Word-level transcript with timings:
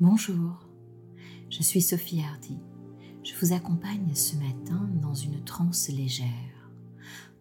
Bonjour, 0.00 0.66
je 1.50 1.62
suis 1.62 1.82
Sophie 1.82 2.22
Hardy. 2.22 2.56
Je 3.22 3.34
vous 3.38 3.52
accompagne 3.52 4.14
ce 4.14 4.34
matin 4.34 4.88
dans 4.94 5.12
une 5.12 5.44
transe 5.44 5.90
légère 5.90 6.70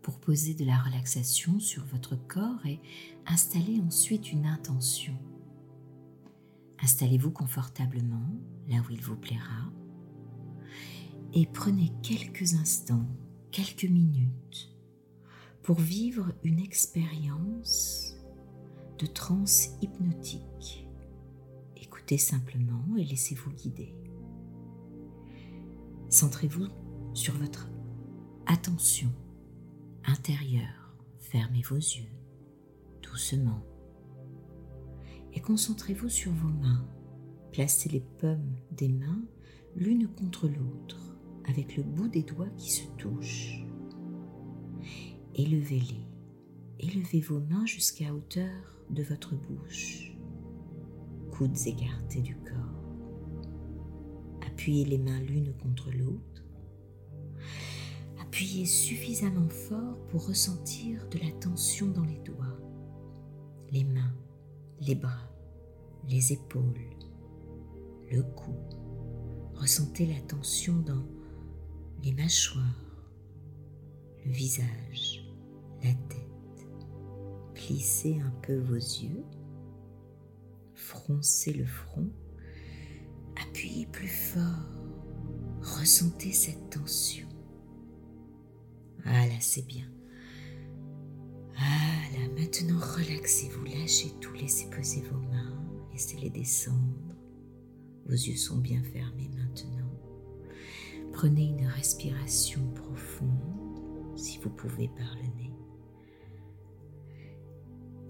pour 0.02 0.20
poser 0.20 0.56
de 0.56 0.66
la 0.66 0.78
relaxation 0.78 1.58
sur 1.62 1.86
votre 1.86 2.18
corps 2.28 2.66
et 2.66 2.82
installer 3.26 3.80
ensuite 3.80 4.34
une 4.34 4.46
intention. 4.46 5.16
Installez-vous 6.84 7.32
confortablement 7.32 8.30
là 8.68 8.80
où 8.80 8.92
il 8.92 9.02
vous 9.02 9.16
plaira 9.16 9.72
et 11.32 11.46
prenez 11.46 11.94
quelques 12.04 12.56
instants, 12.56 13.08
quelques 13.52 13.90
minutes 13.90 14.76
pour 15.64 15.80
vivre 15.80 16.34
une 16.44 16.60
expérience 16.60 18.18
de 18.98 19.06
transe 19.06 19.70
hypnotique 19.82 20.89
simplement 22.18 22.84
et 22.98 23.04
laissez-vous 23.04 23.52
guider. 23.52 23.94
Centrez-vous 26.10 26.68
sur 27.14 27.36
votre 27.36 27.70
attention 28.46 29.10
intérieure. 30.06 30.96
Fermez 31.20 31.62
vos 31.62 31.76
yeux 31.76 32.10
doucement 33.02 33.64
et 35.34 35.42
concentrez-vous 35.42 36.10
sur 36.10 36.32
vos 36.32 36.50
mains. 36.50 36.88
Placez 37.52 37.90
les 37.90 38.04
pommes 38.20 38.56
des 38.72 38.90
mains 38.90 39.24
l'une 39.76 40.08
contre 40.08 40.48
l'autre 40.48 41.16
avec 41.48 41.78
le 41.78 41.84
bout 41.84 42.08
des 42.08 42.24
doigts 42.24 42.50
qui 42.58 42.72
se 42.72 42.88
touchent. 42.98 43.64
Élevez-les. 45.36 46.08
Élevez 46.80 47.22
vos 47.22 47.40
mains 47.40 47.66
jusqu'à 47.66 48.14
hauteur 48.14 48.80
de 48.90 49.04
votre 49.04 49.36
bouche 49.36 50.14
coudes 51.40 51.68
écartés 51.68 52.20
du 52.20 52.36
corps. 52.36 53.46
Appuyez 54.46 54.84
les 54.84 54.98
mains 54.98 55.22
l'une 55.22 55.54
contre 55.54 55.90
l'autre. 55.90 56.44
Appuyez 58.22 58.66
suffisamment 58.66 59.48
fort 59.48 59.96
pour 60.10 60.28
ressentir 60.28 61.08
de 61.08 61.18
la 61.20 61.32
tension 61.40 61.88
dans 61.88 62.04
les 62.04 62.20
doigts, 62.26 62.60
les 63.72 63.86
mains, 63.86 64.14
les 64.82 64.96
bras, 64.96 65.32
les 66.10 66.34
épaules, 66.34 66.90
le 68.12 68.22
cou. 68.22 68.54
Ressentez 69.54 70.08
la 70.08 70.20
tension 70.20 70.76
dans 70.80 71.06
les 72.04 72.12
mâchoires, 72.12 73.06
le 74.26 74.32
visage, 74.34 75.26
la 75.86 75.94
tête. 75.94 76.68
Plissez 77.54 78.20
un 78.20 78.34
peu 78.42 78.58
vos 78.58 78.76
yeux 78.76 79.24
froncez 80.80 81.54
le 81.54 81.66
front, 81.66 82.10
appuyez 83.36 83.86
plus 83.86 84.08
fort, 84.08 84.66
ressentez 85.62 86.32
cette 86.32 86.70
tension. 86.70 87.28
Ah 89.06 89.28
là, 89.28 89.40
c'est 89.40 89.66
bien. 89.66 89.86
Ah 91.58 92.18
là, 92.18 92.28
maintenant 92.30 92.80
relaxez-vous, 92.80 93.66
lâchez 93.66 94.12
tout, 94.22 94.34
laissez 94.34 94.70
poser 94.70 95.02
vos 95.02 95.20
mains, 95.20 95.62
laissez-les 95.92 96.30
descendre. 96.30 97.16
Vos 98.06 98.16
yeux 98.16 98.38
sont 98.38 98.58
bien 98.58 98.82
fermés 98.82 99.30
maintenant. 99.36 99.92
Prenez 101.12 101.48
une 101.48 101.68
respiration 101.68 102.62
profonde, 102.74 104.18
si 104.18 104.40
vous 104.40 104.50
pouvez 104.50 104.88
par 104.88 105.14
le 105.16 105.44
nez. 105.44 105.49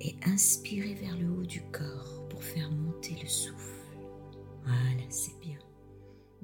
Et 0.02 0.16
inspirez 0.26 0.94
vers 0.96 1.18
le 1.18 1.30
haut 1.30 1.46
du 1.46 1.62
corps 1.72 2.20
faire 2.42 2.72
monter 2.72 3.16
le 3.22 3.28
souffle. 3.28 3.86
Voilà, 4.64 5.04
c'est 5.10 5.38
bien. 5.40 5.60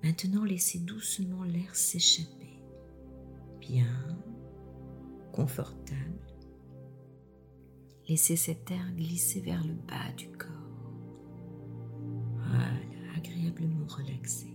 Maintenant, 0.03 0.43
laissez 0.43 0.79
doucement 0.79 1.43
l'air 1.43 1.75
s'échapper. 1.75 2.61
Bien, 3.59 3.87
confortable. 5.31 6.19
Laissez 8.07 8.35
cet 8.35 8.69
air 8.69 8.91
glisser 8.95 9.41
vers 9.41 9.63
le 9.65 9.73
bas 9.73 10.11
du 10.15 10.29
corps. 10.29 10.49
Voilà, 12.37 13.15
agréablement 13.15 13.87
relaxé. 13.87 14.47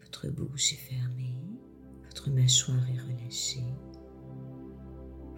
Votre 0.00 0.28
bouche 0.28 0.72
est 0.72 0.76
fermée, 0.76 1.36
votre 2.04 2.30
mâchoire 2.30 2.84
est 2.90 2.98
relâchée. 2.98 3.64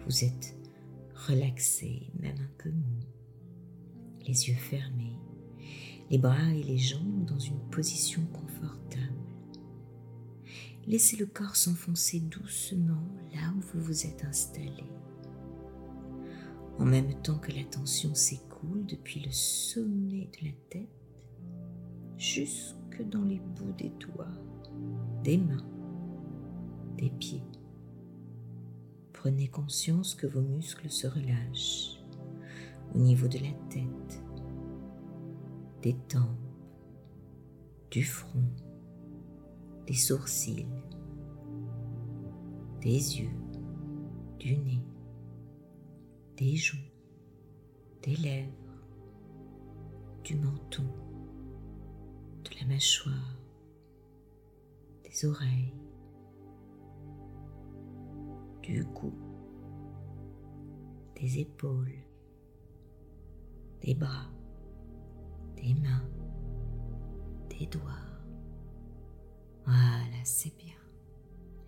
Vous 0.05 0.23
êtes 0.23 0.57
relaxé, 1.15 2.11
même 2.19 2.37
un 2.39 2.51
peu 2.57 2.69
mou 2.69 3.05
les 4.27 4.47
yeux 4.47 4.55
fermés, 4.55 5.19
les 6.09 6.17
bras 6.17 6.53
et 6.53 6.63
les 6.63 6.77
jambes 6.77 7.25
dans 7.25 7.39
une 7.39 7.59
position 7.69 8.25
confortable. 8.33 9.13
Laissez 10.87 11.17
le 11.17 11.25
corps 11.25 11.55
s'enfoncer 11.55 12.19
doucement 12.19 13.07
là 13.33 13.53
où 13.55 13.61
vous 13.61 13.81
vous 13.81 14.05
êtes 14.05 14.23
installé. 14.25 14.83
En 16.77 16.85
même 16.85 17.13
temps 17.21 17.39
que 17.39 17.51
la 17.51 17.63
tension 17.63 18.13
s'écoule 18.13 18.85
depuis 18.85 19.21
le 19.21 19.31
sommet 19.31 20.29
de 20.39 20.47
la 20.47 20.53
tête 20.69 20.89
jusque 22.17 23.01
dans 23.09 23.23
les 23.23 23.39
bouts 23.39 23.73
des 23.77 23.91
doigts, 23.99 24.27
des 25.23 25.37
mains, 25.37 25.65
des 26.97 27.09
pieds. 27.09 27.43
Prenez 29.25 29.47
conscience 29.47 30.13
que 30.13 30.27
vos 30.27 30.43
muscles 30.43 30.91
se 30.91 31.07
relâchent 31.07 31.99
au 32.93 32.99
niveau 32.99 33.27
de 33.27 33.39
la 33.39 33.51
tête, 33.71 34.23
des 35.81 35.95
tempes, 36.07 36.37
du 37.89 38.03
front, 38.03 38.47
des 39.87 39.95
sourcils, 39.95 40.67
des 42.81 43.19
yeux, 43.19 43.31
du 44.37 44.57
nez, 44.57 44.83
des 46.37 46.55
joues, 46.55 46.77
des 48.03 48.17
lèvres, 48.17 48.51
du 50.23 50.35
menton, 50.35 50.85
de 52.43 52.59
la 52.61 52.67
mâchoire, 52.67 53.39
des 55.03 55.25
oreilles, 55.25 55.73
du 58.65 58.83
cou, 58.83 59.13
des 61.15 61.39
épaules, 61.39 61.93
des 63.81 63.93
bras, 63.93 64.31
des 65.55 65.75
mains, 65.75 66.09
des 67.47 67.67
doigts. 67.67 67.83
Voilà, 69.65 70.23
c'est 70.23 70.55
bien. 70.57 70.73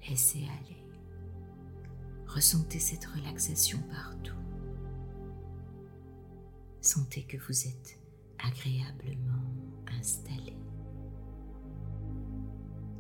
Laissez 0.10 0.40
aller. 0.40 0.84
Ressentez 2.28 2.80
cette 2.80 3.06
relaxation 3.06 3.80
partout. 3.92 4.34
Sentez 6.82 7.24
que 7.24 7.38
vous 7.38 7.68
êtes 7.68 8.00
agréablement 8.40 9.54
installé, 10.00 10.56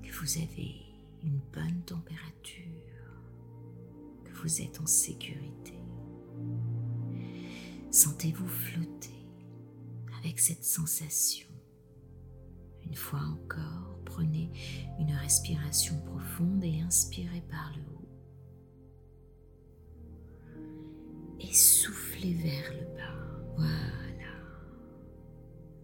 que 0.03 0.11
vous 0.11 0.37
avez 0.37 0.75
une 1.23 1.39
bonne 1.53 1.81
température, 1.85 2.86
vous 4.43 4.61
êtes 4.61 4.79
en 4.79 4.85
sécurité. 4.85 5.73
Sentez-vous 7.91 8.47
flotter 8.47 9.27
avec 10.19 10.39
cette 10.39 10.63
sensation. 10.63 11.47
Une 12.85 12.95
fois 12.95 13.19
encore, 13.19 13.99
prenez 14.05 14.49
une 14.99 15.11
respiration 15.11 15.99
profonde 16.01 16.63
et 16.63 16.81
inspirez 16.81 17.43
par 17.49 17.73
le 17.75 17.81
haut. 17.81 18.09
Et 21.39 21.53
soufflez 21.53 22.33
vers 22.33 22.73
le 22.73 22.85
bas. 22.95 23.17
Voilà. 23.55 24.33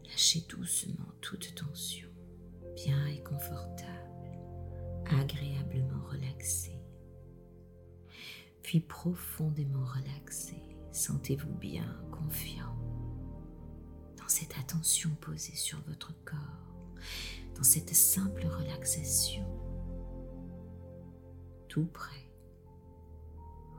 Lâchez 0.05 0.45
doucement 0.47 1.11
toute 1.21 1.55
tension, 1.55 2.09
bien 2.75 3.07
et 3.07 3.23
confortable, 3.23 4.37
agréablement 5.05 6.03
relaxé. 6.11 6.72
Profondément 8.81 9.85
relaxé 9.85 10.55
Sentez-vous 10.91 11.53
bien 11.55 11.85
confiant 12.11 12.75
dans 14.17 14.27
cette 14.27 14.57
attention 14.57 15.09
posée 15.21 15.55
sur 15.55 15.79
votre 15.87 16.13
corps, 16.23 16.95
dans 17.55 17.63
cette 17.63 17.93
simple 17.93 18.45
relaxation, 18.45 19.45
tout 21.67 21.85
près. 21.85 22.31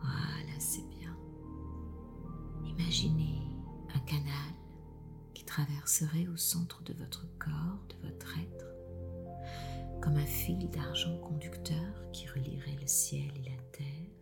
Voilà, 0.01 0.59
c'est 0.61 0.87
bien. 0.89 1.17
Imaginez 2.65 3.41
un 3.95 4.01
canal 4.01 4.55
qui 5.35 5.45
traverserait 5.45 6.29
au 6.29 6.37
centre 6.37 6.83
de 6.83 6.93
votre 6.95 7.27
corps, 7.39 7.85
de 7.89 8.09
votre 8.09 8.39
être, 8.39 10.01
comme 10.01 10.17
un 10.17 10.27
fil 10.27 10.69
d'argent 10.71 11.17
conducteur 11.19 12.11
qui 12.13 12.29
relierait 12.29 12.77
le 12.81 12.87
ciel 12.87 13.31
et 13.37 13.51
la 13.51 13.63
terre 13.73 14.15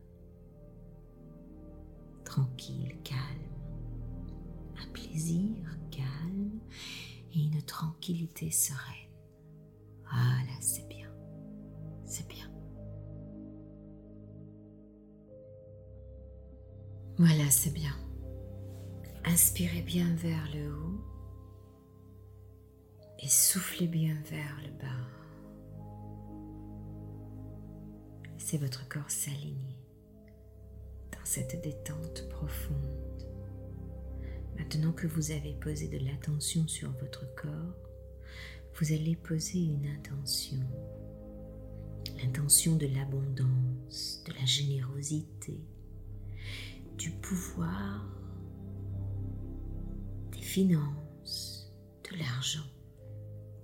tranquille, 2.33 2.97
calme, 3.05 3.21
un 4.79 4.91
plaisir 4.95 5.55
calme 5.91 6.61
et 7.35 7.41
une 7.45 7.63
tranquillité 7.63 8.51
sereine. 8.51 9.11
Voilà, 10.11 10.59
c'est 10.63 10.89
bien. 10.89 11.11
C'est 12.07 12.27
bien. 12.29 12.51
Voilà, 17.19 17.51
c'est 17.51 17.75
bien. 17.75 17.95
Inspirez 19.27 19.83
bien 19.83 20.15
vers 20.15 20.49
le 20.55 20.75
haut 20.75 21.05
et 23.19 23.29
soufflez 23.29 23.89
bien 23.89 24.17
vers 24.31 24.57
le 24.63 24.73
bas. 24.79 24.87
Laissez 28.33 28.57
votre 28.57 28.89
corps 28.89 29.11
s'aligner 29.11 29.82
cette 31.35 31.63
détente 31.63 32.29
profonde. 32.29 33.25
Maintenant 34.59 34.93
que 34.93 35.07
vous 35.07 35.31
avez 35.31 35.55
posé 35.55 35.89
de 35.89 35.97
l'attention 36.05 36.69
sur 36.69 36.91
votre 37.01 37.25
corps, 37.35 37.89
vous 38.79 38.93
allez 38.93 39.17
poser 39.17 39.61
une 39.61 39.87
intention. 39.87 40.61
L'intention 42.19 42.77
de 42.77 42.87
l'abondance, 42.87 44.23
de 44.27 44.35
la 44.35 44.45
générosité, 44.45 45.59
du 46.99 47.13
pouvoir, 47.13 48.07
des 50.33 50.43
finances, 50.43 51.73
de 52.11 52.19
l'argent, 52.19 52.69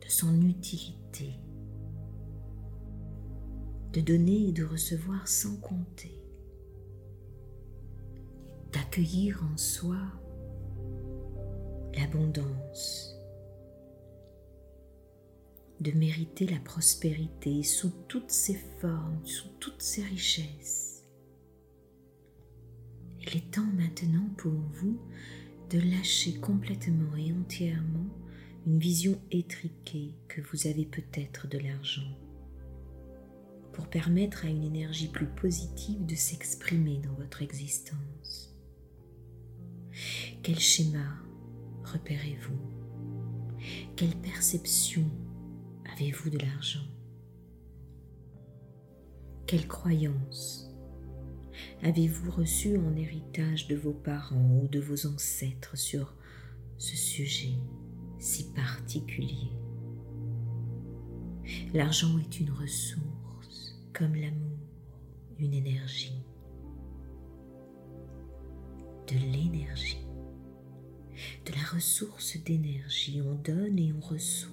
de 0.01 0.09
son 0.09 0.41
utilité, 0.41 1.35
de 3.93 4.01
donner 4.01 4.49
et 4.49 4.53
de 4.53 4.65
recevoir 4.65 5.29
sans 5.29 5.57
compter, 5.57 6.18
d'accueillir 8.89 9.45
en 9.53 9.57
soi 9.59 9.99
l'abondance, 11.95 13.15
de 15.81 15.93
mériter 15.93 16.47
la 16.47 16.59
prospérité 16.61 17.63
sous 17.63 17.91
toutes 18.09 18.31
ses 18.31 18.55
formes, 18.81 19.21
sous 19.25 19.49
toutes 19.61 19.83
ses 19.83 20.03
richesses. 20.05 21.05
Il 23.21 23.37
est 23.37 23.51
temps 23.51 23.71
maintenant 23.77 24.31
pour 24.39 24.53
vous 24.53 24.99
de 25.71 25.81
lâcher 25.81 26.41
complètement 26.41 27.15
et 27.17 27.35
entièrement 27.35 28.09
une 28.67 28.79
vision 28.79 29.21
étriquée 29.31 30.15
que 30.29 30.41
vous 30.41 30.67
avez 30.67 30.87
peut-être 30.87 31.47
de 31.47 31.59
l'argent, 31.59 32.17
pour 33.75 33.89
permettre 33.89 34.47
à 34.47 34.49
une 34.49 34.65
énergie 34.65 35.09
plus 35.09 35.29
positive 35.29 36.07
de 36.07 36.15
s'exprimer 36.15 36.99
dans 36.99 37.15
votre 37.15 37.43
existence. 37.43 38.48
Quel 40.43 40.59
schéma 40.59 41.05
repérez-vous? 41.85 42.59
Quelle 43.97 44.17
perception 44.17 45.05
avez-vous 45.93 46.31
de 46.31 46.39
l'argent? 46.39 46.87
Quelle 49.47 49.67
croyance 49.67 50.71
avez-vous 51.83 52.31
reçue 52.31 52.77
en 52.77 52.95
héritage 52.97 53.67
de 53.67 53.77
vos 53.77 53.93
parents 53.93 54.61
ou 54.63 54.69
de 54.69 54.79
vos 54.79 55.07
ancêtres 55.07 55.77
sur 55.77 56.15
ce 56.77 56.97
sujet 56.97 57.55
si 58.19 58.53
particulier? 58.53 59.51
L'argent 61.73 62.19
est 62.19 62.41
une 62.41 62.51
ressource 62.51 63.81
comme 63.93 64.15
l'amour, 64.15 64.59
une 65.39 65.55
énergie, 65.55 66.23
de 69.07 69.15
l'énergie, 69.15 70.07
de 71.47 71.53
la 71.53 71.63
ressource 71.73 72.37
d'énergie. 72.45 73.21
On 73.23 73.35
donne 73.35 73.79
et 73.79 73.93
on 73.93 74.01
reçoit. 74.01 74.53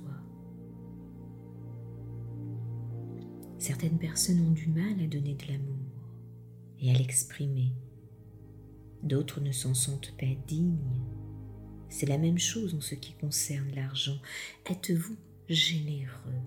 Certaines 3.59 3.97
personnes 3.97 4.41
ont 4.41 4.51
du 4.51 4.67
mal 4.67 4.99
à 5.03 5.07
donner 5.07 5.33
de 5.33 5.47
l'amour 5.47 5.75
et 6.79 6.91
à 6.91 6.93
l'exprimer. 6.93 7.71
D'autres 9.01 9.41
ne 9.41 9.51
s'en 9.51 9.73
sentent 9.73 10.15
pas 10.17 10.35
dignes. 10.47 10.77
C'est 11.89 12.05
la 12.05 12.17
même 12.17 12.37
chose 12.39 12.75
en 12.75 12.81
ce 12.81 12.95
qui 12.95 13.13
concerne 13.13 13.73
l'argent. 13.73 14.19
Êtes-vous 14.69 15.15
généreux? 15.47 16.41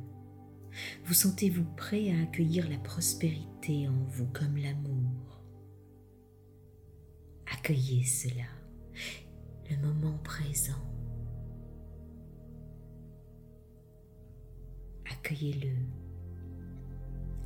Vous 1.04 1.14
sentez-vous 1.14 1.64
prêt 1.76 2.10
à 2.12 2.22
accueillir 2.22 2.68
la 2.68 2.78
prospérité 2.78 3.88
en 3.88 4.04
vous 4.10 4.26
comme 4.26 4.56
l'amour? 4.56 5.40
Accueillez 7.46 8.04
cela, 8.04 8.44
le 9.70 9.76
moment 9.76 10.18
présent. 10.18 10.72
Accueillez-le. 15.10 15.74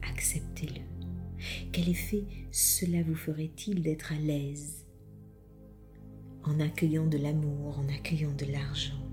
Acceptez-le. 0.09 0.83
Quel 1.73 1.89
effet 1.89 2.25
cela 2.51 3.03
vous 3.03 3.15
ferait-il 3.15 3.83
d'être 3.83 4.13
à 4.13 4.19
l'aise 4.19 4.85
en 6.45 6.61
accueillant 6.61 7.07
de 7.07 7.19
l'amour, 7.19 7.79
en 7.79 7.89
accueillant 7.89 8.35
de 8.35 8.47
l'argent? 8.47 9.09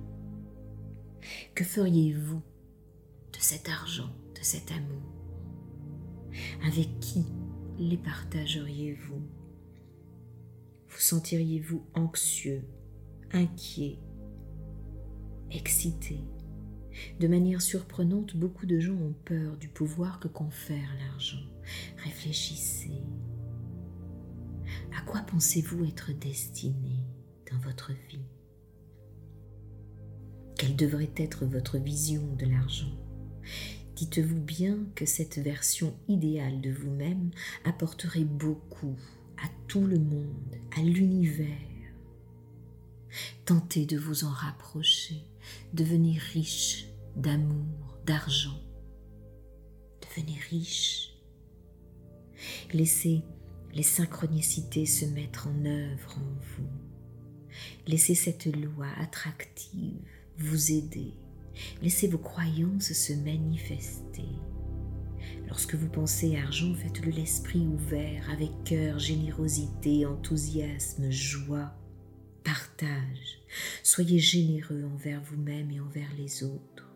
Que 1.56 1.64
feriez-vous 1.64 2.42
de 3.34 3.40
cet 3.40 3.70
argent, 3.70 4.10
de 4.36 4.44
cet 4.44 4.72
amour? 4.72 5.02
Avec 6.66 7.00
qui 7.00 7.26
les 7.78 7.98
partageriez-vous? 7.98 9.22
Vous 10.88 11.00
sentiriez-vous 11.00 11.84
anxieux, 11.94 12.64
inquiet, 13.34 14.00
excité 15.52 16.20
de 17.20 17.28
manière 17.28 17.62
surprenante, 17.62 18.36
beaucoup 18.36 18.66
de 18.66 18.80
gens 18.80 18.96
ont 18.96 19.16
peur 19.26 19.58
du 19.58 19.68
pouvoir 19.68 20.20
que 20.20 20.28
confère 20.28 20.90
l'argent. 21.00 21.44
Réfléchissez. 21.98 23.02
À 24.98 25.02
quoi 25.02 25.22
pensez-vous 25.22 25.86
être 25.86 26.12
destiné 26.14 27.04
dans 27.52 27.60
votre 27.60 27.92
vie? 28.10 28.26
Quelle 30.58 30.76
devrait 30.76 31.12
être 31.16 31.46
votre 31.46 31.78
vision 31.78 32.24
de 32.38 32.46
l'argent? 32.46 32.92
Dites-vous 33.96 34.40
bien 34.40 34.78
que 34.96 35.06
cette 35.06 35.40
version 35.40 35.94
idéale 36.08 36.62
de 36.62 36.72
vous-même 36.72 37.32
apporterait 37.66 38.24
beaucoup 38.24 38.96
à 39.38 39.48
tout 39.68 39.86
le 39.86 40.00
monde, 40.00 40.56
à 40.78 40.82
l'univers. 40.82 41.69
Tentez 43.46 43.86
de 43.86 43.98
vous 43.98 44.24
en 44.26 44.30
rapprocher, 44.30 45.24
devenir 45.74 46.22
riche 46.34 46.86
d'amour, 47.16 47.98
d'argent. 48.06 48.60
Devenez 50.02 50.40
riche. 50.50 51.14
Laissez 52.74 53.24
les 53.74 53.84
synchronicités 53.84 54.86
se 54.86 55.06
mettre 55.06 55.48
en 55.48 55.66
œuvre 55.66 56.18
en 56.18 56.40
vous. 56.40 56.70
Laissez 57.88 58.16
cette 58.16 58.46
loi 58.46 58.88
attractive 58.98 60.00
vous 60.38 60.72
aider. 60.72 61.14
Laissez 61.82 62.08
vos 62.08 62.18
croyances 62.18 62.94
se 62.94 63.14
manifester. 63.14 64.30
Lorsque 65.48 65.76
vous 65.76 65.90
pensez 65.90 66.38
argent, 66.38 66.74
faites-le 66.74 67.12
l'esprit 67.12 67.66
ouvert 67.66 68.30
avec 68.30 68.52
cœur, 68.64 69.00
générosité, 69.00 70.06
enthousiasme, 70.06 71.10
joie, 71.10 71.74
partage. 72.44 73.42
Soyez 73.84 74.20
généreux 74.20 74.84
envers 74.84 75.22
vous-même 75.22 75.72
et 75.72 75.80
envers 75.80 76.14
les 76.18 76.44
autres. 76.44 76.90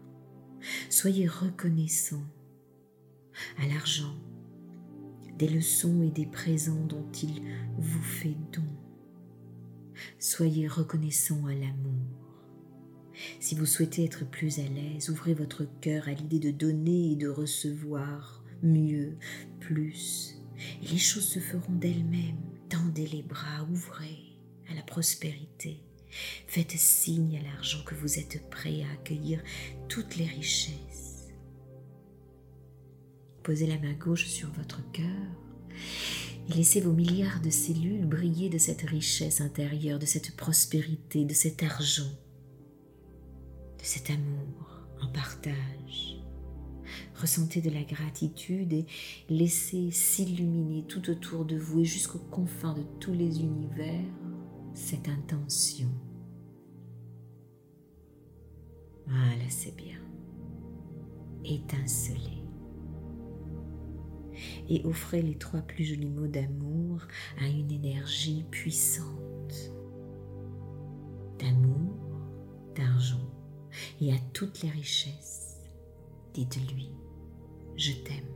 Soyez 0.90 1.28
reconnaissant 1.28 2.24
à 3.58 3.68
l'argent 3.68 4.16
des 5.38 5.50
leçons 5.50 6.04
et 6.04 6.12
des 6.12 6.28
présents 6.28 6.86
dont 6.86 7.12
il 7.24 7.42
vous 7.78 8.02
fait 8.02 8.38
don. 8.52 8.64
Soyez 10.20 10.68
reconnaissant 10.68 11.46
à 11.46 11.54
l'amour. 11.54 12.24
Si 13.40 13.56
vous 13.56 13.66
souhaitez 13.66 14.06
être 14.06 14.30
plus 14.30 14.60
à 14.60 14.64
l'aise, 14.64 15.10
ouvrez 15.10 15.34
votre 15.34 15.66
cœur 15.82 16.08
à 16.08 16.14
l'idée 16.14 16.40
de 16.40 16.52
donner 16.52 17.12
et 17.12 17.16
de 17.16 17.28
recevoir 17.28 18.44
mieux, 18.62 19.18
plus, 19.60 20.42
et 20.82 20.88
les 20.88 20.98
choses 20.98 21.28
se 21.28 21.40
feront 21.40 21.74
d'elles-mêmes. 21.74 22.42
Tendez 22.70 23.08
les 23.08 23.22
bras, 23.22 23.68
ouvrez 23.70 24.33
à 24.70 24.74
la 24.74 24.82
prospérité. 24.82 25.82
Faites 26.48 26.72
signe 26.72 27.38
à 27.38 27.44
l'argent 27.44 27.84
que 27.86 27.96
vous 27.96 28.20
êtes 28.20 28.50
prêt 28.50 28.84
à 28.84 28.94
accueillir 28.94 29.42
toutes 29.90 30.16
les 30.16 30.28
richesses. 30.28 31.30
Posez 33.42 33.68
la 33.68 33.80
main 33.80 33.94
gauche 33.94 34.28
sur 34.28 34.50
votre 34.52 34.80
cœur 34.92 35.06
et 36.50 36.54
laissez 36.54 36.82
vos 36.82 36.92
milliards 36.92 37.42
de 37.42 37.50
cellules 37.50 38.06
briller 38.06 38.50
de 38.50 38.58
cette 38.58 38.82
richesse 38.84 39.42
intérieure, 39.42 40.00
de 40.00 40.06
cette 40.06 40.36
prospérité, 40.36 41.26
de 41.26 41.34
cet 41.34 41.64
argent, 41.64 42.12
de 43.80 43.84
cet 43.84 44.10
amour 44.10 44.88
en 45.02 45.08
partage. 45.08 46.18
Ressentez 47.16 47.62
de 47.62 47.70
la 47.70 47.84
gratitude 47.84 48.74
et 48.74 48.86
laissez 49.30 49.92
s'illuminer 49.92 50.84
tout 50.88 51.10
autour 51.10 51.46
de 51.46 51.58
vous 51.58 51.82
et 51.82 51.86
jusqu'aux 51.86 52.20
confins 52.20 52.74
de 52.74 52.84
tous 53.00 53.14
les 53.14 53.40
univers 53.40 54.04
cette 54.74 55.08
intention. 55.08 55.90
Voilà, 59.08 59.46
assez 59.46 59.72
bien. 59.72 60.00
Étincelez. 61.44 62.44
Et 64.70 64.84
offrez 64.86 65.22
les 65.22 65.38
trois 65.38 65.62
plus 65.62 65.84
jolis 65.84 66.10
mots 66.10 66.28
d'amour 66.28 67.02
à 67.40 67.48
une 67.48 67.72
énergie 67.72 68.46
puissante. 68.50 69.72
D'amour, 71.40 71.98
d'argent 72.76 73.30
et 74.02 74.14
à 74.14 74.18
toutes 74.34 74.62
les 74.62 74.70
richesses. 74.70 75.62
Dites-lui, 76.34 76.90
je 77.76 77.94
t'aime. 77.94 78.33